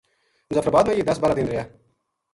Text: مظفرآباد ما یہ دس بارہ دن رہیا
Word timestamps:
مظفرآباد 0.51 0.83
ما 0.87 0.93
یہ 0.97 1.03
دس 1.09 1.19
بارہ 1.21 1.35
دن 1.37 1.47
رہیا 1.47 1.63